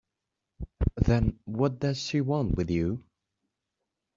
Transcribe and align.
Then 0.95 1.37
what 1.45 1.77
does 1.77 1.99
she 1.99 2.21
want 2.21 2.55
with 2.55 2.71
you? 2.71 3.03